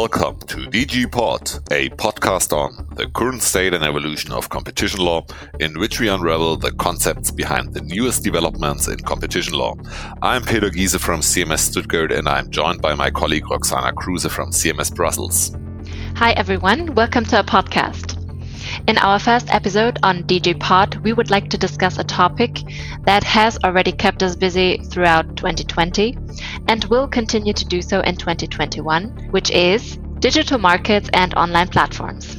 Welcome 0.00 0.40
to 0.40 0.56
DigiPod, 0.58 1.72
a 1.72 1.88
podcast 1.96 2.52
on 2.52 2.86
the 2.96 3.06
current 3.06 3.40
state 3.42 3.72
and 3.72 3.82
evolution 3.82 4.30
of 4.30 4.50
competition 4.50 5.00
law, 5.00 5.24
in 5.58 5.78
which 5.78 5.98
we 5.98 6.10
unravel 6.10 6.58
the 6.58 6.70
concepts 6.72 7.30
behind 7.30 7.72
the 7.72 7.80
newest 7.80 8.22
developments 8.22 8.88
in 8.88 8.98
competition 8.98 9.54
law. 9.54 9.74
I'm 10.20 10.42
Peter 10.42 10.68
Giese 10.68 11.00
from 11.00 11.20
CMS 11.20 11.60
Stuttgart, 11.60 12.12
and 12.12 12.28
I'm 12.28 12.50
joined 12.50 12.82
by 12.82 12.94
my 12.94 13.10
colleague 13.10 13.50
Roxana 13.50 13.94
Kruse 13.94 14.30
from 14.30 14.50
CMS 14.50 14.94
Brussels. 14.94 15.56
Hi, 16.16 16.32
everyone. 16.32 16.94
Welcome 16.94 17.24
to 17.24 17.38
our 17.38 17.44
podcast. 17.44 18.05
In 18.86 18.98
our 18.98 19.18
first 19.18 19.52
episode 19.52 19.98
on 20.02 20.22
DigiPod, 20.24 21.02
we 21.02 21.12
would 21.12 21.30
like 21.30 21.50
to 21.50 21.58
discuss 21.58 21.98
a 21.98 22.04
topic 22.04 22.60
that 23.04 23.24
has 23.24 23.58
already 23.64 23.92
kept 23.92 24.22
us 24.22 24.36
busy 24.36 24.78
throughout 24.78 25.36
2020 25.36 26.16
and 26.68 26.84
will 26.84 27.08
continue 27.08 27.52
to 27.52 27.64
do 27.64 27.82
so 27.82 28.00
in 28.00 28.16
2021, 28.16 29.28
which 29.30 29.50
is 29.50 29.96
digital 30.20 30.58
markets 30.58 31.10
and 31.12 31.34
online 31.34 31.68
platforms. 31.68 32.36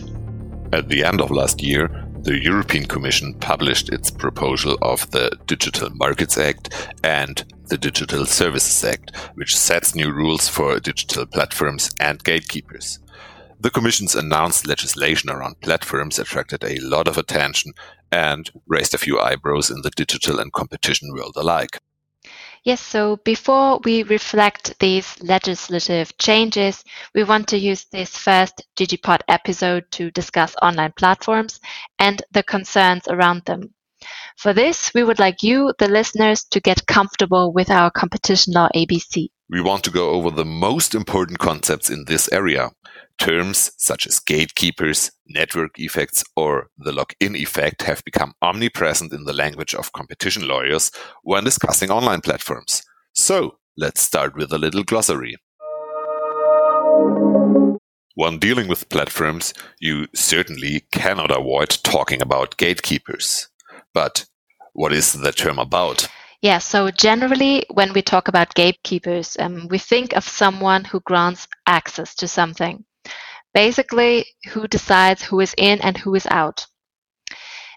At 0.72 0.90
the 0.90 1.04
end 1.04 1.22
of 1.22 1.32
last 1.32 1.62
year, 1.62 2.08
the 2.22 2.42
European 2.42 2.86
Commission 2.86 3.34
published 3.36 3.90
its 3.90 4.12
proposal 4.12 4.78
of 4.82 5.10
the 5.12 5.32
Digital 5.46 5.90
Markets 5.92 6.38
Act 6.38 6.74
and 7.04 7.44
the 7.68 7.78
Digital 7.78 8.26
Services 8.26 8.84
Act, 8.84 9.16
which 9.36 9.58
sets 9.58 9.96
new 9.96 10.12
rules 10.12 10.48
for 10.50 10.80
digital 10.80 11.26
platforms 11.26 11.90
and 12.00 12.24
gatekeepers. 12.24 13.00
The 13.60 13.72
Commission's 13.72 14.14
announced 14.14 14.68
legislation 14.68 15.32
around 15.32 15.62
platforms 15.62 16.20
attracted 16.20 16.64
a 16.64 16.80
lot 16.80 17.08
of 17.08 17.18
attention 17.18 17.74
and 18.12 18.50
raised 18.68 18.94
a 18.94 19.00
few 19.00 19.20
eyebrows 19.20 19.72
in 19.72 19.82
the 19.82 19.90
digital 19.90 20.40
and 20.40 20.54
competition 20.54 21.12
world 21.12 21.34
alike. 21.36 21.80
Yes, 22.64 22.82
so 22.82 23.18
before 23.24 23.80
we 23.84 24.04
reflect 24.04 24.78
these 24.80 25.20
legislative 25.24 26.16
changes, 26.20 26.84
we 27.16 27.24
want 27.24 27.48
to 27.48 27.58
use 27.58 27.86
this 27.86 28.16
first 28.16 28.62
DigiPod 28.76 29.22
episode 29.28 29.86
to 29.92 30.12
discuss 30.12 30.56
online 30.62 30.94
platforms 30.96 31.60
and 31.98 32.22
the 32.32 32.44
concerns 32.44 33.08
around 33.08 33.46
them. 33.46 33.74
For 34.38 34.54
this, 34.54 34.92
we 34.94 35.04
would 35.04 35.18
like 35.18 35.42
you, 35.42 35.74
the 35.80 35.88
listeners, 35.88 36.44
to 36.52 36.60
get 36.60 36.86
comfortable 36.86 37.52
with 37.52 37.72
our 37.72 37.90
competition 37.90 38.54
law 38.54 38.70
ABC. 38.76 39.30
We 39.50 39.62
want 39.62 39.84
to 39.86 39.92
go 39.92 40.12
over 40.12 40.30
the 40.30 40.46
most 40.46 40.94
important 40.94 41.40
concepts 41.40 41.90
in 41.90 42.06
this 42.06 42.32
area. 42.32 42.72
Terms 43.20 43.72
such 43.78 44.06
as 44.06 44.20
gatekeepers, 44.20 45.12
network 45.28 45.80
effects, 45.80 46.24
or 46.36 46.70
the 46.78 46.92
lock-in 46.92 47.36
effect 47.36 47.82
have 47.84 48.04
become 48.04 48.34
omnipresent 48.42 49.12
in 49.12 49.26
the 49.26 49.34
language 49.34 49.74
of 49.74 49.92
competition 49.94 50.48
lawyers 50.48 50.92
when 51.24 51.44
discussing 51.44 51.90
online 51.90 52.22
platforms. 52.22 52.84
So, 53.14 53.58
let's 53.76 54.02
start 54.02 54.36
with 54.36 54.54
a 54.54 54.58
little 54.58 54.84
glossary. 54.84 55.36
When 58.16 58.40
dealing 58.40 58.68
with 58.68 58.90
platforms, 58.90 59.54
you 59.80 60.08
certainly 60.16 60.82
cannot 60.92 61.30
avoid 61.30 61.70
talking 61.84 62.22
about 62.22 62.58
gatekeepers. 62.58 63.48
But 63.94 64.26
what 64.74 64.94
is 64.94 65.14
the 65.14 65.32
term 65.32 65.60
about? 65.60 66.08
Yeah, 66.42 66.60
so 66.60 66.92
generally, 66.92 67.66
when 67.72 67.94
we 67.94 68.02
talk 68.02 68.28
about 68.28 68.54
gatekeepers, 68.54 69.38
um, 69.40 69.68
we 69.70 69.80
think 69.80 70.14
of 70.16 70.24
someone 70.24 70.84
who 70.84 71.00
grants 71.00 71.48
access 71.66 72.14
to 72.16 72.28
something. 72.28 72.86
Basically, 73.58 74.24
who 74.52 74.68
decides 74.68 75.24
who 75.24 75.40
is 75.40 75.56
in 75.58 75.82
and 75.82 75.98
who 75.98 76.14
is 76.14 76.28
out. 76.30 76.68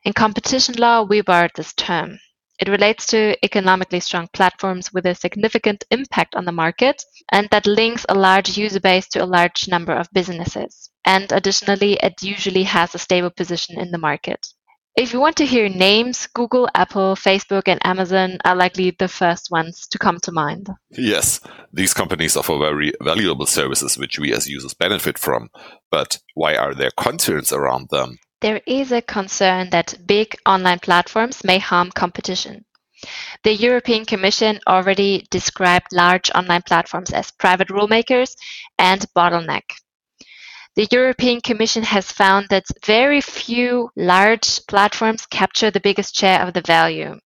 In 0.05 0.13
competition 0.13 0.75
law, 0.75 1.05
we 1.05 1.23
borrowed 1.23 1.53
this 1.57 1.73
term. 1.73 2.19
It 2.59 2.69
relates 2.69 3.07
to 3.07 3.35
economically 3.43 4.01
strong 4.01 4.29
platforms 4.35 4.93
with 4.93 5.07
a 5.07 5.15
significant 5.15 5.85
impact 5.91 6.35
on 6.35 6.45
the 6.45 6.53
market 6.53 7.03
and 7.33 7.49
that 7.51 7.67
links 7.67 8.05
a 8.11 8.15
large 8.15 8.59
user 8.59 8.79
base 8.79 9.09
to 9.09 9.25
a 9.25 9.33
large 9.37 9.69
number 9.69 9.95
of 9.95 10.13
businesses. 10.13 10.91
And 11.07 11.33
additionally, 11.33 11.95
it 12.03 12.23
usually 12.23 12.65
has 12.65 12.95
a 12.95 12.99
stable 12.99 13.31
position 13.31 13.81
in 13.81 13.91
the 13.91 13.97
market. 13.97 14.49
If 14.97 15.13
you 15.13 15.21
want 15.21 15.37
to 15.37 15.47
hear 15.47 15.69
names, 15.69 16.27
Google, 16.27 16.69
Apple, 16.75 17.15
Facebook, 17.15 17.69
and 17.69 17.85
Amazon 17.87 18.39
are 18.45 18.57
likely 18.57 18.91
the 18.91 19.09
first 19.09 19.51
ones 19.51 19.87
to 19.89 19.99
come 19.99 20.19
to 20.23 20.33
mind. 20.33 20.69
Yes, 20.91 21.41
these 21.73 21.95
companies 21.95 22.37
offer 22.37 22.59
very 22.59 22.93
valuable 23.01 23.47
services 23.47 23.97
which 23.97 24.19
we 24.19 24.35
as 24.35 24.49
users 24.49 24.75
benefit 24.75 25.17
from. 25.19 25.49
But 25.91 26.19
why 26.35 26.57
are 26.57 26.75
there 26.75 26.91
concerns 26.97 27.53
around 27.53 27.89
them? 27.91 28.19
There 28.41 28.61
is 28.67 28.91
a 28.91 29.03
concern 29.03 29.71
that 29.71 29.95
big 30.07 30.35
online 30.45 30.81
platforms 30.81 31.45
may 31.45 31.59
harm 31.59 31.91
competition. 31.91 32.65
The 33.45 33.55
European 33.55 34.05
Commission 34.05 34.61
already 34.67 35.27
described 35.31 35.87
large 35.93 36.31
online 36.35 36.63
platforms 36.63 37.13
as 37.13 37.31
private 37.31 37.69
rulemakers 37.69 38.35
and 38.79 39.07
bottleneck. 39.17 39.63
The 40.81 40.89
European 40.93 41.43
Commission 41.43 41.83
has 41.83 42.11
found 42.11 42.49
that 42.49 42.65
very 42.87 43.21
few 43.21 43.91
large 43.97 44.67
platforms 44.67 45.27
capture 45.27 45.71
the 45.71 45.79
biggest 45.79 46.17
share 46.17 46.41
of 46.41 46.55
the 46.55 46.63
value. 46.63 47.21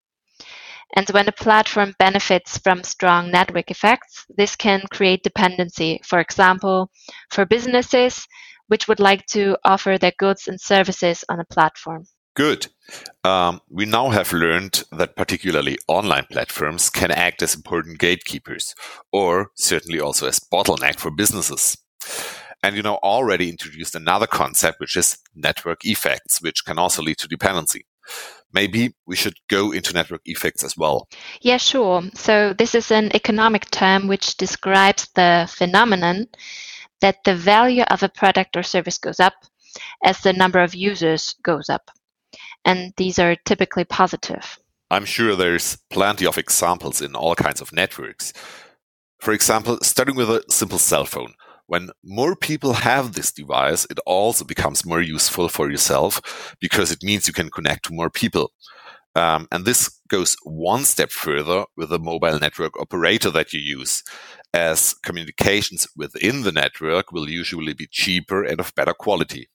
And 0.96 1.08
when 1.10 1.28
a 1.28 1.32
platform 1.46 1.94
benefits 2.00 2.58
from 2.58 2.82
strong 2.82 3.30
network 3.30 3.70
effects, 3.70 4.26
this 4.36 4.56
can 4.56 4.82
create 4.90 5.22
dependency, 5.22 6.00
for 6.02 6.18
example, 6.18 6.90
for 7.30 7.46
businesses 7.46 8.26
which 8.66 8.88
would 8.88 8.98
like 8.98 9.24
to 9.26 9.56
offer 9.64 9.98
their 9.98 10.14
goods 10.18 10.48
and 10.48 10.60
services 10.60 11.24
on 11.28 11.38
a 11.38 11.44
platform. 11.44 12.06
Good. 12.34 12.66
Um, 13.22 13.60
we 13.70 13.84
now 13.86 14.10
have 14.10 14.32
learned 14.32 14.82
that 14.90 15.14
particularly 15.14 15.78
online 15.86 16.26
platforms 16.28 16.90
can 16.90 17.12
act 17.12 17.40
as 17.40 17.54
important 17.54 18.00
gatekeepers, 18.00 18.74
or 19.12 19.52
certainly 19.54 20.00
also 20.00 20.26
as 20.26 20.40
bottleneck 20.40 20.98
for 20.98 21.12
businesses 21.12 21.76
and 22.64 22.76
you 22.76 22.82
know 22.82 22.98
already 23.02 23.50
introduced 23.50 23.94
another 23.94 24.26
concept 24.26 24.80
which 24.80 24.96
is 24.96 25.18
network 25.34 25.84
effects 25.84 26.40
which 26.40 26.64
can 26.64 26.78
also 26.78 27.02
lead 27.02 27.18
to 27.18 27.28
dependency. 27.28 27.84
Maybe 28.54 28.94
we 29.06 29.16
should 29.16 29.34
go 29.48 29.70
into 29.70 29.92
network 29.92 30.22
effects 30.24 30.64
as 30.64 30.74
well. 30.76 31.06
Yeah 31.42 31.58
sure. 31.58 32.02
So 32.14 32.54
this 32.54 32.74
is 32.74 32.90
an 32.90 33.14
economic 33.14 33.70
term 33.70 34.08
which 34.08 34.38
describes 34.38 35.08
the 35.14 35.46
phenomenon 35.52 36.26
that 37.02 37.16
the 37.24 37.34
value 37.34 37.82
of 37.90 38.02
a 38.02 38.08
product 38.08 38.56
or 38.56 38.62
service 38.62 38.96
goes 38.96 39.20
up 39.20 39.34
as 40.02 40.20
the 40.20 40.32
number 40.32 40.60
of 40.60 40.74
users 40.74 41.34
goes 41.42 41.68
up. 41.68 41.90
And 42.64 42.94
these 42.96 43.18
are 43.18 43.36
typically 43.44 43.84
positive. 43.84 44.58
I'm 44.90 45.04
sure 45.04 45.36
there's 45.36 45.76
plenty 45.90 46.24
of 46.26 46.38
examples 46.38 47.02
in 47.02 47.14
all 47.14 47.34
kinds 47.34 47.60
of 47.60 47.72
networks. 47.72 48.32
For 49.20 49.34
example 49.34 49.78
starting 49.82 50.16
with 50.16 50.30
a 50.30 50.42
simple 50.48 50.78
cell 50.78 51.04
phone 51.04 51.34
when 51.66 51.90
more 52.04 52.36
people 52.36 52.72
have 52.74 53.12
this 53.12 53.32
device, 53.32 53.86
it 53.90 53.98
also 54.06 54.44
becomes 54.44 54.84
more 54.84 55.00
useful 55.00 55.48
for 55.48 55.70
yourself 55.70 56.56
because 56.60 56.90
it 56.90 57.02
means 57.02 57.26
you 57.26 57.34
can 57.34 57.50
connect 57.50 57.86
to 57.86 57.94
more 57.94 58.10
people. 58.10 58.52
Um, 59.16 59.46
and 59.52 59.64
this 59.64 59.88
goes 60.08 60.36
one 60.42 60.84
step 60.84 61.10
further 61.10 61.64
with 61.76 61.90
the 61.90 61.98
mobile 61.98 62.38
network 62.38 62.78
operator 62.80 63.30
that 63.30 63.52
you 63.52 63.60
use, 63.60 64.02
as 64.52 64.94
communications 65.04 65.86
within 65.96 66.42
the 66.42 66.52
network 66.52 67.12
will 67.12 67.28
usually 67.28 67.74
be 67.74 67.86
cheaper 67.90 68.42
and 68.42 68.60
of 68.60 68.74
better 68.74 68.92
quality. 68.92 69.48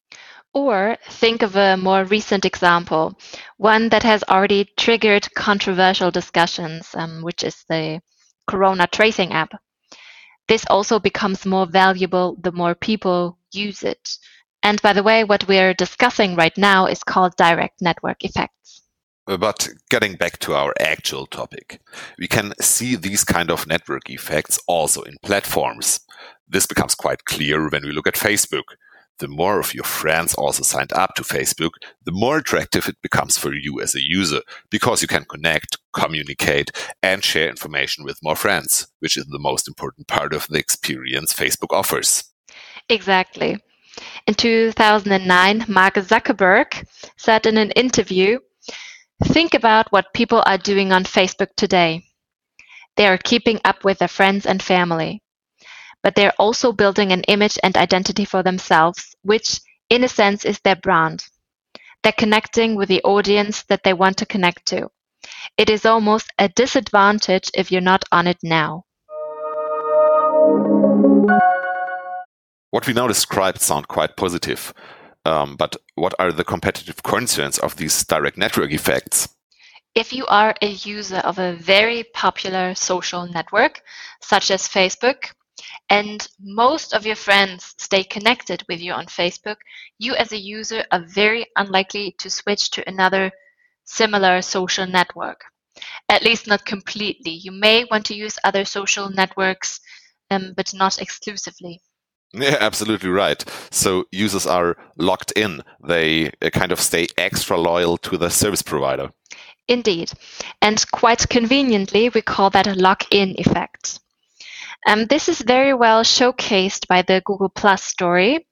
Or 0.54 0.98
think 1.10 1.44
of 1.44 1.56
a 1.56 1.78
more 1.78 2.06
recent 2.06 2.44
example, 2.46 3.20
one 3.58 3.90
that 3.90 4.04
has 4.04 4.24
already 4.24 4.68
triggered 4.78 5.32
controversial 5.36 6.10
discussions, 6.10 6.90
um, 6.96 7.22
which 7.22 7.44
is 7.44 7.66
the 7.70 8.02
Corona 8.48 8.88
tracing 8.88 9.32
app. 9.32 9.52
This 10.50 10.66
also 10.68 11.00
becomes 11.00 11.46
more 11.46 11.68
valuable 11.68 12.36
the 12.42 12.52
more 12.52 12.74
people 12.74 13.38
use 13.54 13.84
it. 13.84 14.18
And 14.64 14.82
by 14.82 14.94
the 14.94 15.04
way, 15.04 15.24
what 15.24 15.48
we're 15.48 15.76
discussing 15.76 16.36
right 16.36 16.58
now 16.58 16.88
is 16.88 17.04
called 17.04 17.36
direct 17.38 17.82
network 17.82 18.26
effects. 18.26 18.82
Uh, 19.28 19.38
but 19.38 19.70
getting 19.92 20.16
back 20.16 20.40
to 20.40 20.56
our 20.56 20.74
actual 20.80 21.28
topic, 21.28 21.80
we 22.18 22.28
can 22.28 22.54
see 22.60 22.96
these 22.96 23.24
kind 23.24 23.52
of 23.52 23.68
network 23.68 24.10
effects 24.10 24.60
also 24.68 25.04
in 25.04 25.18
platforms. 25.22 26.00
This 26.48 26.66
becomes 26.66 26.96
quite 26.96 27.26
clear 27.26 27.70
when 27.70 27.84
we 27.84 27.92
look 27.92 28.08
at 28.08 28.16
Facebook 28.16 28.74
the 29.20 29.28
more 29.28 29.60
of 29.60 29.74
your 29.74 29.84
friends 29.84 30.34
also 30.34 30.64
signed 30.64 30.92
up 30.94 31.14
to 31.16 31.24
Facebook, 31.24 31.72
the 32.06 32.12
more 32.12 32.38
attractive 32.38 32.88
it 32.88 33.02
becomes 33.02 33.38
for 33.38 33.54
you 33.54 33.80
as 33.82 33.96
a 33.96 34.02
user 34.02 34.42
because 34.70 35.02
you 35.02 35.08
can 35.08 35.26
connect, 35.26 35.78
communicate, 35.94 36.72
and 37.04 37.24
share 37.24 37.50
information 37.50 38.04
with 38.04 38.24
more 38.24 38.36
friends, 38.36 38.88
which 39.00 39.18
is 39.18 39.26
the 39.26 39.40
most 39.40 39.68
important 39.68 40.08
part 40.08 40.34
of 40.34 40.48
the 40.48 40.58
experience 40.58 41.34
Facebook 41.34 41.72
offers. 41.72 42.24
Exactly. 42.90 43.58
In 44.28 44.34
2009, 44.34 45.66
Mark 45.68 45.96
Zuckerberg 45.96 46.88
said 47.18 47.46
in 47.46 47.58
an 47.58 47.72
interview 47.72 48.40
Think 49.26 49.54
about 49.54 49.92
what 49.92 50.14
people 50.14 50.42
are 50.46 50.58
doing 50.58 50.94
on 50.94 51.04
Facebook 51.04 51.50
today. 51.58 52.06
They 52.96 53.06
are 53.06 53.18
keeping 53.18 53.60
up 53.66 53.84
with 53.84 54.00
their 54.00 54.08
friends 54.08 54.46
and 54.46 54.64
family 54.64 55.22
but 56.04 56.16
they're 56.16 56.34
also 56.40 56.72
building 56.72 57.12
an 57.12 57.24
image 57.24 57.58
and 57.64 57.76
identity 57.76 58.26
for 58.26 58.44
themselves, 58.44 59.16
which, 59.24 59.60
in 59.90 60.04
a 60.04 60.08
sense, 60.08 60.46
is 60.46 60.60
their 60.60 60.76
brand. 60.76 61.26
They're 62.04 62.14
connecting 62.14 62.76
with 62.76 62.88
the 62.90 63.02
audience 63.04 63.64
that 63.64 63.84
they 63.84 63.94
want 63.94 64.18
to 64.18 64.26
connect 64.26 64.66
to. 64.68 64.90
It 65.58 65.70
is 65.70 65.86
almost 65.86 66.32
a 66.40 66.48
disadvantage 66.50 67.52
if 67.54 67.72
you're 67.72 67.82
not 67.82 68.06
on 68.12 68.28
it 68.28 68.38
now. 68.42 68.86
What 72.72 72.88
we 72.88 72.94
now 72.94 73.08
described 73.08 73.60
sound 73.60 73.88
quite 73.88 74.16
positive. 74.16 74.74
Um, 75.26 75.58
but 75.58 75.76
what 75.96 76.14
are 76.20 76.32
the 76.32 76.44
competitive 76.44 77.04
concerns 77.04 77.60
of 77.60 77.76
these 77.76 78.06
direct 78.06 78.38
network 78.38 78.72
effects? 78.72 79.28
If 79.96 80.14
you 80.14 80.26
are 80.28 80.56
a 80.62 80.68
user 80.68 81.18
of 81.18 81.40
a 81.40 81.54
very 81.54 82.04
popular 82.14 82.76
social 82.76 83.28
network, 83.28 83.82
such 84.22 84.52
as 84.52 84.68
Facebook, 84.68 85.32
and 85.90 86.28
most 86.40 86.94
of 86.94 87.06
your 87.06 87.16
friends 87.16 87.74
stay 87.78 88.04
connected 88.04 88.64
with 88.70 88.80
you 88.80 88.94
on 88.94 89.08
Facebook, 89.08 89.58
you 89.98 90.14
as 90.16 90.32
a 90.32 90.38
user 90.38 90.86
are 90.92 91.04
very 91.08 91.48
unlikely 91.56 92.16
to 92.20 92.30
switch 92.30 92.70
to 92.72 92.88
another 92.88 93.32
similar 93.86 94.42
social 94.42 94.86
network. 94.86 95.42
At 96.10 96.24
least 96.24 96.48
not 96.48 96.66
completely. 96.66 97.32
You 97.32 97.52
may 97.52 97.86
want 97.86 98.06
to 98.08 98.16
use 98.16 98.38
other 98.44 98.66
social 98.66 99.10
networks, 99.10 99.80
um, 100.30 100.54
but 100.56 100.74
not 100.74 101.02
exclusively. 101.02 101.82
Yeah, 102.32 102.58
absolutely 102.60 103.10
right. 103.10 103.44
So 103.72 104.06
users 104.12 104.46
are 104.46 104.78
locked 104.98 105.32
in. 105.32 105.64
They 105.84 106.28
uh, 106.44 106.52
kind 106.52 106.72
of 106.72 106.80
stay 106.80 107.08
extra 107.18 107.58
loyal 107.58 107.98
to 107.98 108.18
the 108.18 108.30
service 108.30 108.62
provider. 108.62 109.10
Indeed. 109.68 110.12
And 110.62 110.86
quite 110.92 111.28
conveniently, 111.28 112.10
we 112.10 112.22
call 112.22 112.52
that 112.52 112.68
a 112.68 112.76
lock-in 112.76 113.34
effect. 113.40 114.00
Um, 114.88 115.06
this 115.06 115.28
is 115.28 115.42
very 115.42 115.74
well 115.74 116.04
showcased 116.04 116.88
by 116.88 117.02
the 117.02 117.22
Google 117.26 117.50
Plus 117.50 117.84
story, 117.84 118.48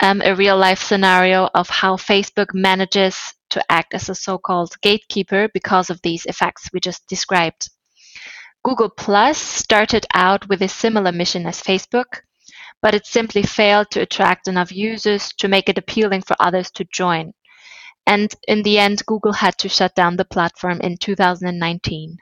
um, 0.00 0.20
a 0.22 0.34
real 0.34 0.58
life 0.58 0.82
scenario 0.82 1.48
of 1.54 1.68
how 1.68 1.96
Facebook 1.96 2.48
manages 2.52 3.34
to 3.50 3.64
act 3.72 3.94
as 3.94 4.08
a 4.08 4.14
so 4.14 4.36
called 4.38 4.76
gatekeeper 4.82 5.48
because 5.54 5.88
of 5.90 6.02
these 6.02 6.26
effects 6.26 6.68
we 6.72 6.80
just 6.80 7.06
described. 7.08 7.70
Google 8.62 8.90
Plus 8.90 9.38
started 9.38 10.04
out 10.14 10.48
with 10.48 10.60
a 10.62 10.68
similar 10.68 11.12
mission 11.12 11.46
as 11.46 11.62
Facebook, 11.62 12.20
but 12.82 12.94
it 12.94 13.06
simply 13.06 13.42
failed 13.42 13.90
to 13.90 14.02
attract 14.02 14.48
enough 14.48 14.70
users 14.70 15.32
to 15.38 15.48
make 15.48 15.68
it 15.68 15.78
appealing 15.78 16.22
for 16.22 16.36
others 16.38 16.70
to 16.72 16.84
join. 16.92 17.32
And 18.06 18.34
in 18.46 18.62
the 18.62 18.78
end, 18.78 19.04
Google 19.06 19.32
had 19.32 19.56
to 19.58 19.68
shut 19.68 19.94
down 19.94 20.16
the 20.16 20.24
platform 20.24 20.80
in 20.80 20.98
2019. 20.98 22.18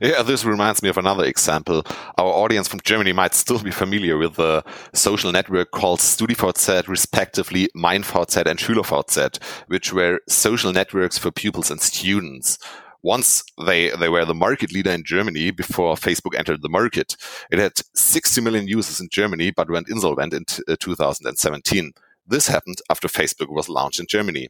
Yeah, 0.00 0.22
this 0.22 0.44
reminds 0.44 0.82
me 0.82 0.88
of 0.88 0.98
another 0.98 1.24
example. 1.24 1.84
Our 2.18 2.32
audience 2.32 2.66
from 2.66 2.80
Germany 2.80 3.12
might 3.12 3.34
still 3.34 3.60
be 3.62 3.70
familiar 3.70 4.18
with 4.18 4.34
the 4.34 4.64
social 4.94 5.30
network 5.30 5.70
called 5.70 6.00
StudiVZ, 6.00 6.88
respectively 6.88 7.68
MeinVZ 7.76 8.46
and 8.46 8.58
SchülerVZ, 8.58 9.42
which 9.68 9.92
were 9.92 10.20
social 10.28 10.72
networks 10.72 11.18
for 11.18 11.30
pupils 11.30 11.70
and 11.70 11.80
students. 11.80 12.58
Once 13.02 13.44
they, 13.64 13.90
they 13.90 14.08
were 14.08 14.24
the 14.24 14.34
market 14.34 14.72
leader 14.72 14.90
in 14.90 15.04
Germany 15.04 15.50
before 15.50 15.94
Facebook 15.94 16.36
entered 16.36 16.62
the 16.62 16.68
market. 16.68 17.16
It 17.50 17.58
had 17.58 17.72
60 17.94 18.40
million 18.40 18.66
users 18.66 19.00
in 19.00 19.08
Germany, 19.10 19.52
but 19.52 19.70
went 19.70 19.88
insolvent 19.88 20.34
in 20.34 20.44
uh, 20.68 20.76
2017. 20.78 21.92
This 22.26 22.48
happened 22.48 22.82
after 22.90 23.08
Facebook 23.08 23.48
was 23.48 23.68
launched 23.68 24.00
in 24.00 24.06
Germany. 24.06 24.48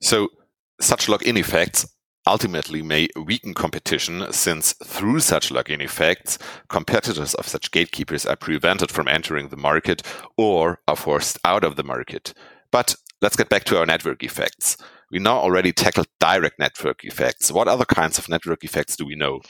So 0.00 0.28
such 0.80 1.08
lock-in 1.08 1.36
effects 1.36 1.86
ultimately 2.26 2.82
may 2.82 3.08
weaken 3.16 3.54
competition 3.54 4.26
since 4.30 4.74
through 4.84 5.20
such 5.20 5.50
lock-in 5.50 5.80
effects, 5.80 6.38
competitors 6.68 7.34
of 7.34 7.48
such 7.48 7.70
gatekeepers 7.70 8.26
are 8.26 8.36
prevented 8.36 8.90
from 8.90 9.08
entering 9.08 9.48
the 9.48 9.56
market 9.56 10.02
or 10.36 10.80
are 10.86 10.96
forced 10.96 11.38
out 11.44 11.64
of 11.64 11.76
the 11.76 11.82
market. 11.82 12.34
But 12.70 12.94
let's 13.22 13.36
get 13.36 13.48
back 13.48 13.64
to 13.64 13.78
our 13.78 13.86
network 13.86 14.22
effects. 14.22 14.76
We 15.10 15.18
now 15.18 15.38
already 15.38 15.72
tackled 15.72 16.08
direct 16.20 16.58
network 16.58 17.02
effects. 17.04 17.50
What 17.50 17.66
other 17.66 17.86
kinds 17.86 18.18
of 18.18 18.28
network 18.28 18.62
effects 18.62 18.94
do 18.96 19.06
we 19.06 19.14
know? 19.14 19.40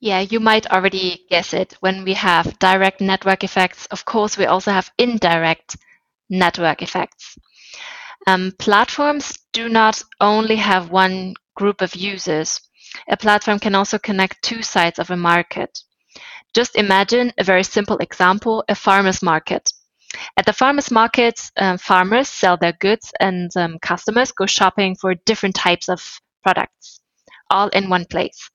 Yeah, 0.00 0.20
you 0.20 0.40
might 0.40 0.66
already 0.70 1.24
guess 1.30 1.54
it. 1.54 1.76
When 1.80 2.04
we 2.04 2.14
have 2.14 2.58
direct 2.58 3.00
network 3.00 3.44
effects, 3.44 3.86
of 3.86 4.04
course, 4.04 4.36
we 4.36 4.46
also 4.46 4.72
have 4.72 4.90
indirect 4.98 5.76
network 6.30 6.82
effects. 6.82 7.38
Um, 8.26 8.52
platforms 8.58 9.38
do 9.52 9.68
not 9.68 10.02
only 10.20 10.56
have 10.56 10.90
one 10.90 11.34
group 11.54 11.80
of 11.80 11.94
users. 11.94 12.60
A 13.08 13.16
platform 13.16 13.58
can 13.58 13.74
also 13.74 13.98
connect 13.98 14.42
two 14.42 14.62
sides 14.62 14.98
of 14.98 15.10
a 15.10 15.16
market. 15.16 15.78
Just 16.54 16.76
imagine 16.76 17.32
a 17.38 17.44
very 17.44 17.62
simple 17.62 17.98
example, 17.98 18.64
a 18.68 18.74
farmer's 18.74 19.22
market. 19.22 19.70
At 20.36 20.46
the 20.46 20.52
farmer's 20.52 20.90
market, 20.90 21.38
um, 21.58 21.78
farmers 21.78 22.28
sell 22.28 22.56
their 22.56 22.72
goods 22.72 23.12
and 23.20 23.50
um, 23.56 23.78
customers 23.80 24.32
go 24.32 24.46
shopping 24.46 24.96
for 24.96 25.14
different 25.26 25.54
types 25.54 25.88
of 25.88 26.20
products, 26.42 27.00
all 27.50 27.68
in 27.68 27.90
one 27.90 28.06
place. 28.06 28.50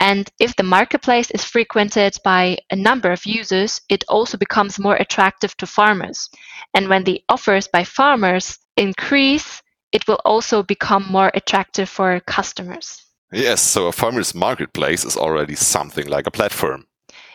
And 0.00 0.28
if 0.38 0.56
the 0.56 0.62
marketplace 0.62 1.30
is 1.30 1.44
frequented 1.44 2.16
by 2.24 2.58
a 2.70 2.76
number 2.76 3.12
of 3.12 3.26
users, 3.26 3.80
it 3.88 4.04
also 4.08 4.36
becomes 4.36 4.78
more 4.78 4.96
attractive 4.96 5.56
to 5.58 5.66
farmers. 5.66 6.28
And 6.74 6.88
when 6.88 7.04
the 7.04 7.22
offers 7.28 7.68
by 7.68 7.84
farmers 7.84 8.58
increase, 8.76 9.62
it 9.92 10.06
will 10.08 10.20
also 10.24 10.62
become 10.62 11.06
more 11.10 11.30
attractive 11.34 11.88
for 11.88 12.20
customers. 12.20 13.04
Yes, 13.32 13.60
so 13.62 13.86
a 13.86 13.92
farmer's 13.92 14.34
marketplace 14.34 15.04
is 15.04 15.16
already 15.16 15.54
something 15.54 16.06
like 16.06 16.26
a 16.26 16.30
platform. 16.30 16.86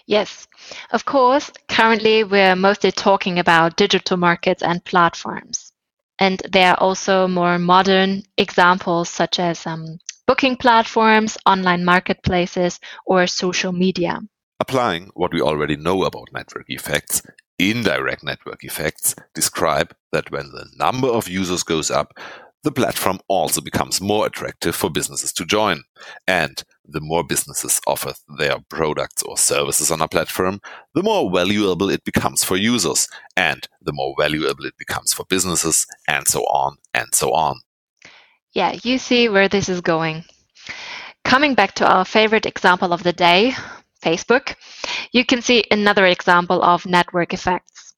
Yes, 0.06 0.48
of 0.92 1.06
course, 1.06 1.52
currently 1.68 2.24
we're 2.24 2.56
mostly 2.56 2.92
talking 2.92 3.38
about 3.38 3.78
digital 3.78 4.18
markets 4.18 4.64
and 4.64 4.84
platforms. 4.84 5.72
And 6.20 6.42
there 6.50 6.72
are 6.72 6.80
also 6.80 7.28
more 7.28 7.60
modern 7.60 8.24
examples 8.38 9.10
such 9.10 9.40
as 9.40 9.66
um, 9.66 10.00
booking 10.28 10.58
platforms, 10.58 11.38
online 11.46 11.86
marketplaces, 11.86 12.80
or 13.06 13.28
social 13.28 13.72
media. 13.72 14.20
Applying 14.60 15.12
what 15.14 15.34
we 15.34 15.42
already 15.42 15.78
know 15.78 16.04
about 16.04 16.34
network 16.34 16.66
effects, 16.70 17.22
Indirect 17.60 18.24
network 18.24 18.64
effects 18.64 19.14
describe 19.34 19.94
that 20.12 20.32
when 20.32 20.50
the 20.52 20.66
number 20.78 21.08
of 21.08 21.28
users 21.28 21.62
goes 21.62 21.92
up, 21.92 22.14
the 22.64 22.72
platform 22.72 23.20
also 23.28 23.62
becomes 23.62 24.02
more 24.02 24.26
attractive 24.26 24.76
for 24.76 24.90
businesses 24.90 25.32
to 25.34 25.46
join. 25.46 25.84
And 26.28 26.64
the 26.86 27.02
more 27.02 27.24
businesses 27.24 27.80
offer 27.88 28.14
their 28.38 28.58
products 28.70 29.24
or 29.24 29.38
services 29.38 29.92
on 29.92 30.02
a 30.02 30.08
platform, 30.08 30.60
the 30.94 31.04
more 31.04 31.32
valuable 31.32 31.90
it 31.90 32.04
becomes 32.04 32.44
for 32.44 32.58
users, 32.58 33.08
and 33.38 33.68
the 33.82 33.94
more 33.94 34.14
valuable 34.18 34.66
it 34.66 34.78
becomes 34.78 35.14
for 35.14 35.26
businesses, 35.30 35.86
and 36.08 36.28
so 36.28 36.42
on 36.44 36.78
and 36.94 37.08
so 37.14 37.32
on. 37.34 37.60
Yeah, 38.54 38.78
you 38.84 38.98
see 38.98 39.30
where 39.30 39.48
this 39.48 39.70
is 39.70 39.82
going. 39.82 40.26
Coming 41.24 41.56
back 41.56 41.76
to 41.76 41.88
our 41.88 42.06
favorite 42.06 42.46
example 42.46 42.92
of 42.92 43.04
the 43.04 43.14
day, 43.14 43.54
Facebook, 44.04 44.56
you 45.12 45.26
can 45.26 45.42
see 45.42 45.64
another 45.72 46.06
example 46.06 46.62
of 46.64 46.86
network 46.86 47.34
effects. 47.34 47.94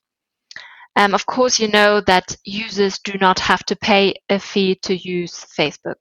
Um, 0.96 1.14
of 1.14 1.26
course, 1.26 1.60
you 1.60 1.70
know 1.70 2.02
that 2.02 2.36
users 2.44 3.00
do 3.00 3.18
not 3.18 3.40
have 3.40 3.64
to 3.66 3.76
pay 3.76 4.16
a 4.30 4.40
fee 4.40 4.76
to 4.84 4.96
use 4.96 5.46
Facebook. 5.58 6.00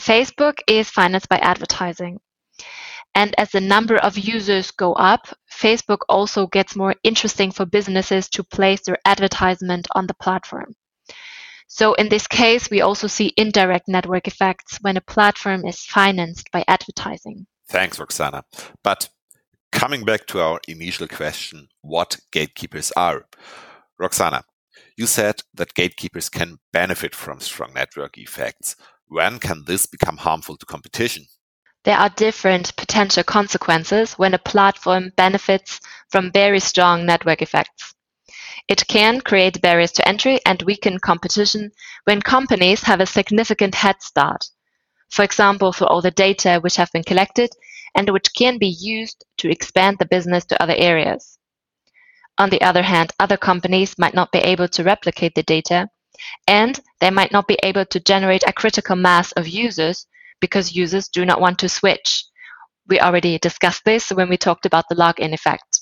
Facebook 0.00 0.60
is 0.66 0.88
financed 0.88 1.28
by 1.28 1.38
advertising. 1.38 2.18
And 3.14 3.34
as 3.38 3.50
the 3.50 3.60
number 3.60 3.96
of 3.96 4.16
users 4.16 4.70
go 4.70 4.94
up, 4.94 5.28
Facebook 5.50 5.98
also 6.08 6.46
gets 6.46 6.74
more 6.74 6.94
interesting 7.02 7.50
for 7.50 7.66
businesses 7.66 8.28
to 8.30 8.42
place 8.42 8.80
their 8.80 8.96
advertisement 9.04 9.86
on 9.94 10.06
the 10.06 10.14
platform. 10.14 10.74
So 11.66 11.92
in 11.94 12.08
this 12.08 12.26
case, 12.26 12.70
we 12.70 12.80
also 12.80 13.06
see 13.06 13.34
indirect 13.36 13.88
network 13.88 14.26
effects 14.26 14.78
when 14.80 14.96
a 14.96 15.02
platform 15.02 15.66
is 15.66 15.84
financed 15.84 16.50
by 16.50 16.64
advertising. 16.68 17.46
Thanks, 17.72 17.98
Roxana. 17.98 18.44
But 18.84 19.08
coming 19.72 20.04
back 20.04 20.26
to 20.26 20.40
our 20.42 20.60
initial 20.68 21.08
question, 21.08 21.68
what 21.80 22.20
gatekeepers 22.30 22.92
are. 22.98 23.24
Roxana, 23.98 24.44
you 24.98 25.06
said 25.06 25.40
that 25.54 25.72
gatekeepers 25.72 26.28
can 26.28 26.58
benefit 26.74 27.14
from 27.14 27.40
strong 27.40 27.72
network 27.72 28.18
effects. 28.18 28.76
When 29.06 29.38
can 29.38 29.64
this 29.64 29.86
become 29.86 30.18
harmful 30.18 30.58
to 30.58 30.66
competition? 30.66 31.24
There 31.84 31.96
are 31.96 32.10
different 32.10 32.76
potential 32.76 33.24
consequences 33.24 34.18
when 34.18 34.34
a 34.34 34.38
platform 34.38 35.10
benefits 35.16 35.80
from 36.10 36.30
very 36.30 36.60
strong 36.60 37.06
network 37.06 37.40
effects. 37.40 37.94
It 38.68 38.86
can 38.86 39.22
create 39.22 39.62
barriers 39.62 39.92
to 39.92 40.06
entry 40.06 40.40
and 40.44 40.60
weaken 40.60 40.98
competition 40.98 41.70
when 42.04 42.20
companies 42.20 42.82
have 42.82 43.00
a 43.00 43.06
significant 43.06 43.74
head 43.74 44.02
start 44.02 44.44
for 45.12 45.22
example, 45.22 45.72
for 45.72 45.84
all 45.84 46.00
the 46.00 46.10
data 46.10 46.58
which 46.62 46.76
have 46.76 46.90
been 46.92 47.04
collected 47.04 47.50
and 47.94 48.08
which 48.08 48.32
can 48.34 48.56
be 48.56 48.74
used 48.80 49.24
to 49.36 49.50
expand 49.50 49.98
the 49.98 50.06
business 50.06 50.46
to 50.46 50.62
other 50.62 50.74
areas. 50.74 51.38
On 52.38 52.48
the 52.48 52.62
other 52.62 52.82
hand, 52.82 53.12
other 53.20 53.36
companies 53.36 53.98
might 53.98 54.14
not 54.14 54.32
be 54.32 54.38
able 54.38 54.68
to 54.68 54.82
replicate 54.82 55.34
the 55.34 55.42
data, 55.42 55.90
and 56.48 56.80
they 57.00 57.10
might 57.10 57.30
not 57.30 57.46
be 57.46 57.58
able 57.62 57.84
to 57.84 58.00
generate 58.00 58.42
a 58.46 58.54
critical 58.54 58.96
mass 58.96 59.32
of 59.32 59.46
users 59.46 60.06
because 60.40 60.74
users 60.74 61.08
do 61.08 61.26
not 61.26 61.42
want 61.42 61.58
to 61.58 61.68
switch. 61.68 62.24
We 62.88 62.98
already 62.98 63.38
discussed 63.38 63.84
this 63.84 64.10
when 64.10 64.30
we 64.30 64.38
talked 64.38 64.64
about 64.64 64.86
the 64.88 64.96
lock-in 64.96 65.34
effect. 65.34 65.80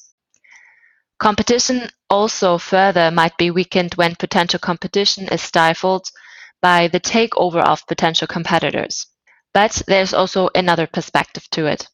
Competition 1.21 1.89
also 2.09 2.59
further 2.59 3.13
might 3.13 3.37
be 3.39 3.53
weakened 3.53 3.95
when 3.95 4.17
potential 4.17 4.59
competition 4.59 5.29
is 5.29 5.41
stifled 5.41 6.11
by 6.61 6.89
the 6.89 7.01
takeover 7.01 7.63
of 7.63 7.87
potential 7.87 8.27
competitors. 8.27 9.07
But 9.53 9.83
there's 9.87 10.15
also 10.15 10.49
another 10.55 10.87
perspective 10.87 11.49
to 11.51 11.67
it. 11.67 11.89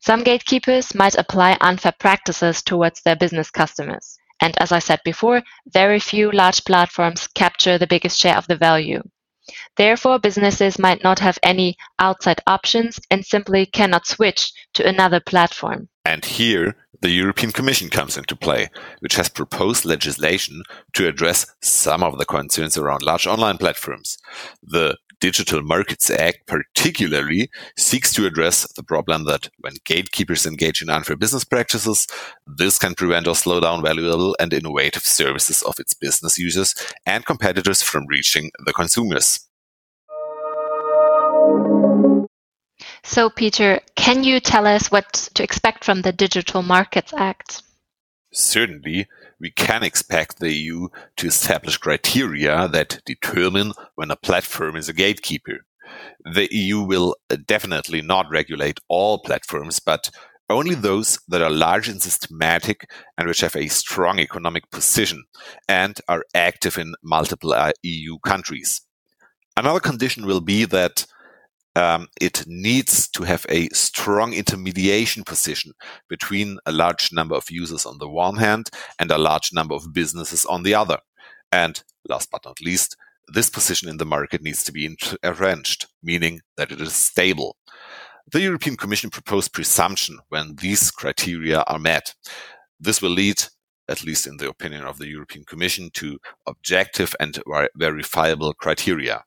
Some 0.00 0.24
gatekeepers 0.24 0.94
might 0.94 1.14
apply 1.16 1.58
unfair 1.60 1.92
practices 1.98 2.62
towards 2.62 3.02
their 3.02 3.16
business 3.16 3.50
customers. 3.50 4.16
And 4.40 4.56
as 4.58 4.72
I 4.72 4.78
said 4.78 5.00
before, 5.04 5.42
very 5.66 6.00
few 6.00 6.32
large 6.32 6.64
platforms 6.64 7.26
capture 7.34 7.76
the 7.76 7.86
biggest 7.86 8.18
share 8.18 8.36
of 8.36 8.46
the 8.46 8.56
value. 8.56 9.02
Therefore, 9.76 10.18
businesses 10.18 10.78
might 10.78 11.02
not 11.02 11.18
have 11.18 11.38
any 11.42 11.76
outside 11.98 12.40
options 12.46 12.98
and 13.10 13.24
simply 13.26 13.66
cannot 13.66 14.06
switch 14.06 14.52
to 14.74 14.86
another 14.86 15.20
platform. 15.20 15.88
And 16.04 16.24
here, 16.24 16.76
the 17.02 17.10
European 17.10 17.52
Commission 17.52 17.88
comes 17.88 18.16
into 18.16 18.36
play, 18.36 18.68
which 19.00 19.16
has 19.16 19.28
proposed 19.28 19.84
legislation 19.84 20.62
to 20.94 21.08
address 21.08 21.46
some 21.60 22.02
of 22.02 22.18
the 22.18 22.24
concerns 22.24 22.78
around 22.78 23.02
large 23.02 23.26
online 23.26 23.58
platforms. 23.58 24.18
The 24.62 24.96
Digital 25.20 25.62
Markets 25.62 26.10
Act 26.10 26.46
particularly 26.46 27.50
seeks 27.76 28.12
to 28.14 28.26
address 28.26 28.66
the 28.72 28.82
problem 28.82 29.24
that 29.24 29.48
when 29.58 29.74
gatekeepers 29.84 30.46
engage 30.46 30.80
in 30.80 30.88
unfair 30.88 31.16
business 31.16 31.44
practices, 31.44 32.06
this 32.46 32.78
can 32.78 32.94
prevent 32.94 33.28
or 33.28 33.34
slow 33.34 33.60
down 33.60 33.82
valuable 33.82 34.34
and 34.40 34.52
innovative 34.52 35.02
services 35.02 35.62
of 35.62 35.78
its 35.78 35.92
business 35.94 36.38
users 36.38 36.74
and 37.04 37.26
competitors 37.26 37.82
from 37.82 38.06
reaching 38.06 38.50
the 38.64 38.72
consumers. 38.72 39.46
So, 43.02 43.28
Peter, 43.30 43.80
can 43.96 44.24
you 44.24 44.40
tell 44.40 44.66
us 44.66 44.90
what 44.90 45.12
to 45.34 45.42
expect 45.42 45.84
from 45.84 46.02
the 46.02 46.12
Digital 46.12 46.62
Markets 46.62 47.12
Act? 47.16 47.62
Certainly, 48.32 49.08
we 49.40 49.50
can 49.50 49.82
expect 49.82 50.38
the 50.38 50.52
EU 50.52 50.88
to 51.16 51.26
establish 51.26 51.78
criteria 51.78 52.68
that 52.68 53.00
determine 53.06 53.72
when 53.94 54.10
a 54.10 54.16
platform 54.16 54.76
is 54.76 54.88
a 54.88 54.92
gatekeeper. 54.92 55.64
The 56.24 56.48
EU 56.50 56.82
will 56.82 57.16
definitely 57.46 58.02
not 58.02 58.30
regulate 58.30 58.78
all 58.88 59.18
platforms, 59.18 59.80
but 59.80 60.10
only 60.50 60.74
those 60.74 61.18
that 61.28 61.42
are 61.42 61.50
large 61.50 61.88
and 61.88 62.02
systematic 62.02 62.90
and 63.16 63.28
which 63.28 63.40
have 63.40 63.56
a 63.56 63.68
strong 63.68 64.18
economic 64.18 64.68
position 64.70 65.24
and 65.68 66.00
are 66.08 66.24
active 66.34 66.76
in 66.76 66.94
multiple 67.02 67.52
uh, 67.52 67.72
EU 67.82 68.18
countries. 68.18 68.82
Another 69.56 69.80
condition 69.80 70.26
will 70.26 70.40
be 70.40 70.64
that 70.64 71.06
um, 71.76 72.08
it 72.20 72.44
needs 72.46 73.08
to 73.08 73.22
have 73.22 73.46
a 73.48 73.68
strong 73.68 74.32
intermediation 74.32 75.22
position 75.24 75.72
between 76.08 76.58
a 76.66 76.72
large 76.72 77.12
number 77.12 77.34
of 77.34 77.50
users 77.50 77.86
on 77.86 77.98
the 77.98 78.08
one 78.08 78.36
hand 78.36 78.70
and 78.98 79.10
a 79.10 79.18
large 79.18 79.52
number 79.52 79.74
of 79.74 79.92
businesses 79.92 80.44
on 80.46 80.62
the 80.62 80.74
other. 80.74 80.98
And 81.52 81.82
last 82.08 82.30
but 82.30 82.44
not 82.44 82.60
least, 82.60 82.96
this 83.32 83.50
position 83.50 83.88
in 83.88 83.98
the 83.98 84.04
market 84.04 84.42
needs 84.42 84.64
to 84.64 84.72
be 84.72 84.96
arranged, 85.22 85.86
meaning 86.02 86.40
that 86.56 86.72
it 86.72 86.80
is 86.80 86.94
stable. 86.94 87.56
The 88.32 88.40
European 88.40 88.76
Commission 88.76 89.10
proposed 89.10 89.52
presumption 89.52 90.18
when 90.28 90.56
these 90.56 90.90
criteria 90.90 91.62
are 91.62 91.78
met. 91.78 92.14
This 92.78 93.00
will 93.00 93.10
lead, 93.10 93.42
at 93.88 94.04
least 94.04 94.26
in 94.26 94.36
the 94.36 94.48
opinion 94.48 94.84
of 94.84 94.98
the 94.98 95.08
European 95.08 95.44
Commission, 95.44 95.90
to 95.94 96.18
objective 96.46 97.14
and 97.20 97.40
verifiable 97.76 98.54
criteria. 98.54 99.24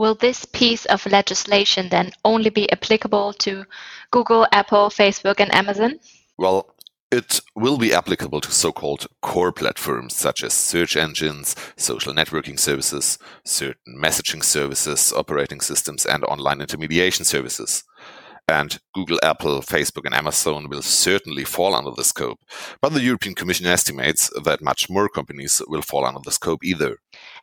Will 0.00 0.14
this 0.14 0.46
piece 0.46 0.86
of 0.86 1.04
legislation 1.04 1.90
then 1.90 2.12
only 2.24 2.48
be 2.48 2.72
applicable 2.72 3.34
to 3.34 3.66
Google, 4.10 4.46
Apple, 4.50 4.88
Facebook, 4.88 5.40
and 5.40 5.54
Amazon? 5.54 6.00
Well, 6.38 6.74
it 7.12 7.42
will 7.54 7.76
be 7.76 7.92
applicable 7.92 8.40
to 8.40 8.50
so 8.50 8.72
called 8.72 9.06
core 9.20 9.52
platforms 9.52 10.16
such 10.16 10.42
as 10.42 10.54
search 10.54 10.96
engines, 10.96 11.54
social 11.76 12.14
networking 12.14 12.58
services, 12.58 13.18
certain 13.44 13.94
messaging 13.94 14.42
services, 14.42 15.12
operating 15.14 15.60
systems, 15.60 16.06
and 16.06 16.24
online 16.24 16.62
intermediation 16.62 17.26
services. 17.26 17.84
And 18.50 18.80
Google, 18.94 19.20
Apple, 19.22 19.60
Facebook, 19.60 20.06
and 20.06 20.14
Amazon 20.14 20.68
will 20.68 20.82
certainly 20.82 21.44
fall 21.44 21.72
under 21.72 21.92
the 21.92 22.02
scope. 22.02 22.40
But 22.80 22.92
the 22.92 23.00
European 23.00 23.36
Commission 23.36 23.66
estimates 23.66 24.28
that 24.44 24.60
much 24.60 24.90
more 24.90 25.08
companies 25.08 25.62
will 25.68 25.82
fall 25.82 26.04
under 26.04 26.20
the 26.24 26.32
scope 26.32 26.64
either. 26.64 26.98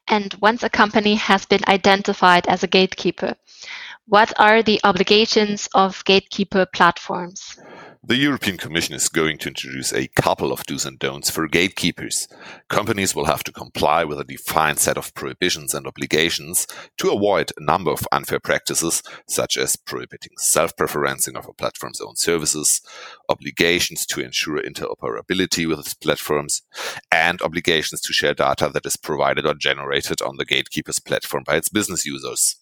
And 0.10 0.36
once 0.42 0.64
a 0.64 0.70
company 0.70 1.16
has 1.16 1.46
been 1.46 1.64
identified 1.70 2.46
as 2.48 2.64
a 2.64 2.68
gatekeeper, 2.68 3.36
what 4.08 4.34
are 4.38 4.62
the 4.62 4.82
obligations 4.84 5.70
of 5.74 6.04
gatekeeper 6.04 6.66
platforms? 6.66 7.58
The 8.08 8.16
European 8.16 8.56
Commission 8.56 8.96
is 8.96 9.10
going 9.10 9.38
to 9.40 9.50
introduce 9.50 9.92
a 9.92 10.08
couple 10.08 10.54
of 10.54 10.66
do's 10.66 10.86
and 10.86 10.98
don'ts 10.98 11.30
for 11.30 11.46
gatekeepers. 11.46 12.30
Companies 12.70 13.14
will 13.14 13.26
have 13.26 13.44
to 13.44 13.52
comply 13.52 14.06
with 14.06 14.18
a 14.18 14.24
defined 14.24 14.80
set 14.80 14.98
of 14.98 15.14
prohibitions 15.14 15.74
and 15.74 15.86
obligations 15.86 16.68
to 17.00 17.12
avoid 17.12 17.52
a 17.58 17.62
number 17.62 17.92
of 17.92 18.08
unfair 18.14 18.40
practices, 18.40 19.04
such 19.28 19.58
as 19.58 19.76
prohibiting 19.76 20.32
self 20.38 20.74
preferencing 20.78 21.36
of 21.36 21.50
a 21.50 21.54
platform's 21.54 22.00
own 22.00 22.16
services, 22.16 22.82
obligations 23.28 24.06
to 24.06 24.22
ensure 24.22 24.62
interoperability 24.62 25.68
with 25.68 25.80
its 25.80 25.94
platforms, 25.94 26.62
and 27.12 27.42
obligations 27.42 28.00
to 28.00 28.14
share 28.14 28.34
data 28.34 28.70
that 28.74 28.86
is 28.86 28.96
provided 28.96 29.46
or 29.46 29.54
generated 29.54 30.22
on 30.22 30.38
the 30.38 30.46
gatekeeper's 30.46 31.00
platform 31.00 31.44
by 31.46 31.58
its 31.58 31.68
business 31.68 32.06
users. 32.06 32.56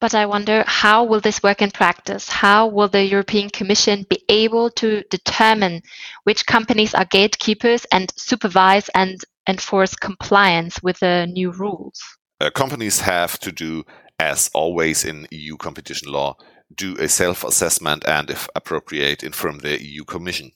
But 0.00 0.14
I 0.14 0.24
wonder 0.24 0.64
how 0.66 1.04
will 1.04 1.20
this 1.20 1.42
work 1.42 1.60
in 1.60 1.70
practice? 1.70 2.28
How 2.28 2.66
will 2.66 2.88
the 2.88 3.04
European 3.04 3.50
Commission 3.50 4.06
be 4.08 4.24
able 4.30 4.70
to 4.70 5.02
determine 5.10 5.82
which 6.24 6.46
companies 6.46 6.94
are 6.94 7.04
gatekeepers 7.04 7.84
and 7.92 8.10
supervise 8.16 8.88
and 8.94 9.20
enforce 9.46 9.94
compliance 9.94 10.82
with 10.82 10.98
the 11.00 11.26
new 11.26 11.50
rules? 11.50 12.00
Uh, 12.40 12.48
companies 12.48 13.00
have 13.00 13.38
to 13.40 13.52
do, 13.52 13.84
as 14.18 14.50
always 14.54 15.04
in 15.04 15.26
EU 15.30 15.58
competition 15.58 16.10
law, 16.10 16.34
do 16.74 16.96
a 16.96 17.06
self 17.06 17.44
assessment 17.44 18.02
and, 18.08 18.30
if 18.30 18.48
appropriate, 18.56 19.22
inform 19.22 19.58
the 19.58 19.82
EU 19.84 20.04
Commission. 20.04 20.50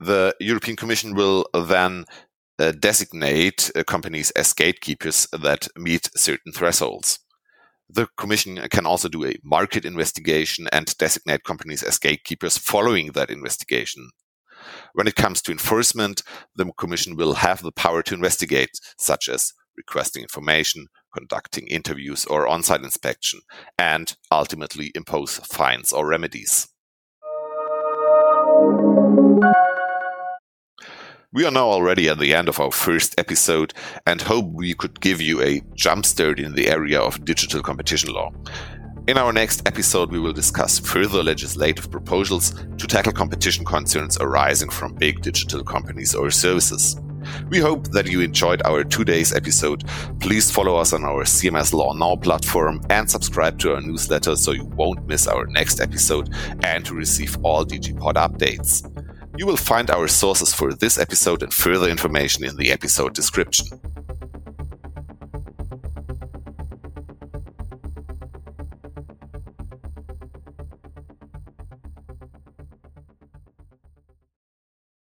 The 0.00 0.34
European 0.40 0.76
Commission 0.76 1.14
will 1.14 1.46
then 1.52 2.06
uh, 2.58 2.72
designate 2.72 3.70
uh, 3.76 3.84
companies 3.84 4.30
as 4.30 4.54
gatekeepers 4.54 5.26
that 5.32 5.68
meet 5.76 6.08
certain 6.16 6.52
thresholds. 6.52 7.18
The 7.88 8.08
Commission 8.16 8.56
can 8.70 8.86
also 8.86 9.08
do 9.08 9.24
a 9.24 9.36
market 9.44 9.84
investigation 9.84 10.68
and 10.72 10.96
designate 10.98 11.44
companies 11.44 11.82
as 11.82 11.98
gatekeepers 11.98 12.58
following 12.58 13.12
that 13.12 13.30
investigation. 13.30 14.10
When 14.94 15.06
it 15.06 15.16
comes 15.16 15.42
to 15.42 15.52
enforcement, 15.52 16.22
the 16.56 16.72
Commission 16.78 17.16
will 17.16 17.34
have 17.34 17.62
the 17.62 17.72
power 17.72 18.02
to 18.04 18.14
investigate, 18.14 18.70
such 18.98 19.28
as 19.28 19.52
requesting 19.76 20.22
information, 20.22 20.86
conducting 21.16 21.66
interviews 21.66 22.24
or 22.24 22.46
on 22.46 22.62
site 22.62 22.82
inspection, 22.82 23.40
and 23.78 24.16
ultimately 24.30 24.90
impose 24.94 25.36
fines 25.38 25.92
or 25.92 26.06
remedies. 26.06 26.68
We 31.34 31.44
are 31.44 31.50
now 31.50 31.66
already 31.66 32.08
at 32.08 32.20
the 32.20 32.32
end 32.32 32.48
of 32.48 32.60
our 32.60 32.70
first 32.70 33.18
episode 33.18 33.74
and 34.06 34.22
hope 34.22 34.46
we 34.52 34.72
could 34.72 35.00
give 35.00 35.20
you 35.20 35.42
a 35.42 35.62
jumpstart 35.74 36.38
in 36.38 36.54
the 36.54 36.68
area 36.68 37.00
of 37.00 37.24
digital 37.24 37.60
competition 37.60 38.12
law. 38.12 38.30
In 39.08 39.18
our 39.18 39.32
next 39.32 39.66
episode, 39.66 40.12
we 40.12 40.20
will 40.20 40.32
discuss 40.32 40.78
further 40.78 41.24
legislative 41.24 41.90
proposals 41.90 42.52
to 42.78 42.86
tackle 42.86 43.10
competition 43.10 43.64
concerns 43.64 44.16
arising 44.20 44.70
from 44.70 44.94
big 44.94 45.22
digital 45.22 45.64
companies 45.64 46.14
or 46.14 46.30
services. 46.30 47.00
We 47.48 47.58
hope 47.58 47.88
that 47.88 48.06
you 48.06 48.20
enjoyed 48.20 48.62
our 48.64 48.84
two 48.84 49.04
days 49.04 49.34
episode. 49.34 49.82
Please 50.20 50.52
follow 50.52 50.76
us 50.76 50.92
on 50.92 51.02
our 51.02 51.24
CMS 51.24 51.72
Law 51.72 51.94
Now 51.94 52.14
platform 52.14 52.80
and 52.90 53.10
subscribe 53.10 53.58
to 53.58 53.74
our 53.74 53.80
newsletter 53.80 54.36
so 54.36 54.52
you 54.52 54.66
won't 54.66 55.04
miss 55.08 55.26
our 55.26 55.46
next 55.46 55.80
episode 55.80 56.32
and 56.62 56.86
to 56.86 56.94
receive 56.94 57.36
all 57.42 57.64
DigiPod 57.64 58.14
updates. 58.14 58.88
You 59.36 59.46
will 59.46 59.56
find 59.56 59.90
our 59.90 60.06
sources 60.06 60.54
for 60.54 60.72
this 60.72 60.96
episode 60.96 61.42
and 61.42 61.52
further 61.52 61.88
information 61.88 62.44
in 62.44 62.56
the 62.56 62.70
episode 62.70 63.14
description. 63.14 63.66